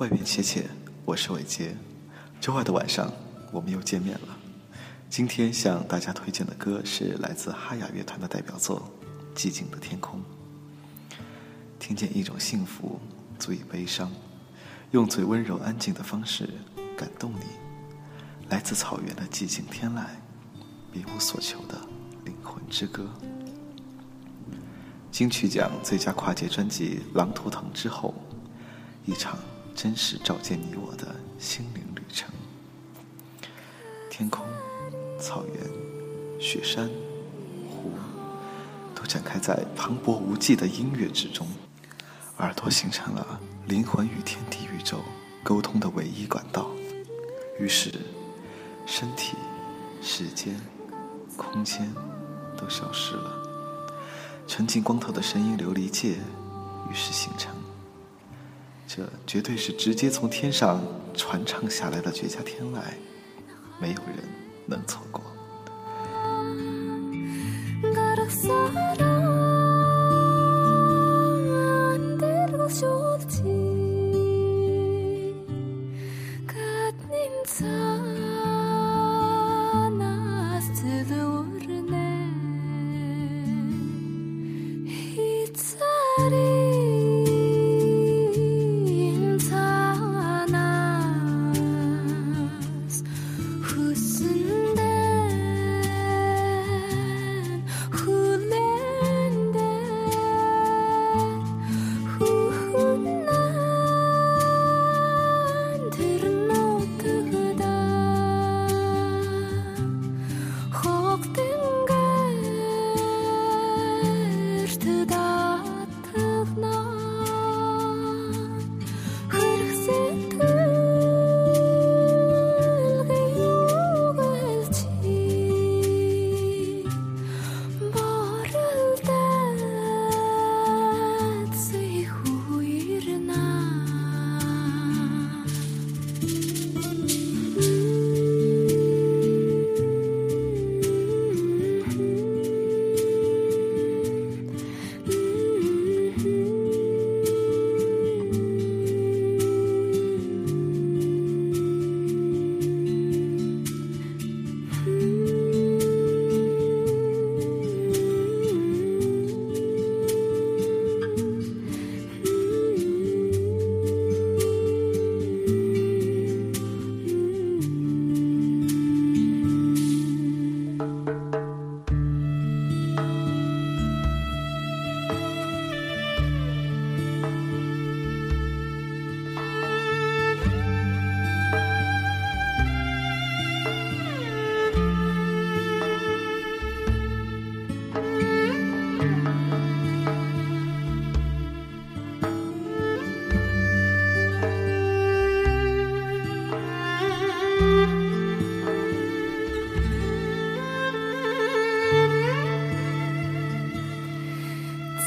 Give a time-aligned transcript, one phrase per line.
[0.00, 0.64] 外面切切，
[1.04, 1.76] 我是伟杰。
[2.40, 3.12] 周二的晚上，
[3.52, 4.28] 我们又见面了。
[5.10, 8.90] 今天向大家推荐的歌是来自哈雅乐团的代表作
[9.38, 10.18] 《寂静的天空》。
[11.78, 12.98] 听见一种幸福，
[13.38, 14.10] 足以悲伤，
[14.92, 16.48] 用最温柔安静的方式
[16.96, 17.44] 感动你。
[18.48, 20.06] 来自草原的寂静天籁，
[20.90, 21.78] 别无所求的
[22.24, 23.06] 灵魂之歌。
[25.12, 28.14] 金曲奖最佳跨界专辑《狼图腾》之后，
[29.04, 29.38] 一场。
[29.74, 32.28] 真实照见你我的心灵旅程。
[34.10, 34.46] 天空、
[35.18, 36.90] 草原、雪山、
[37.70, 37.92] 湖，
[38.94, 41.46] 都展开在磅礴无际的音乐之中。
[42.38, 45.02] 耳朵形成了灵魂与天地宇宙
[45.42, 46.70] 沟通的唯一管道。
[47.58, 47.92] 于是，
[48.86, 49.36] 身体、
[50.00, 50.58] 时间、
[51.36, 51.92] 空间
[52.56, 53.36] 都消失了。
[54.46, 56.12] 纯净光透的声音琉璃界，
[56.90, 57.54] 于是形成。
[58.92, 60.82] 这绝对是直接从天上
[61.14, 62.80] 传唱下来的绝佳天籁，
[63.80, 64.16] 没有人
[64.66, 65.22] 能错过。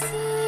[0.03, 0.42] see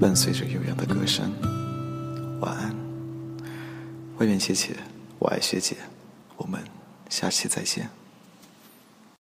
[0.00, 1.32] 伴随着悠扬的歌声。
[2.40, 2.72] 晚安，
[4.18, 4.76] 外面切切，
[5.18, 5.76] 我爱学姐，
[6.36, 6.62] 我们
[7.08, 7.90] 下期再见。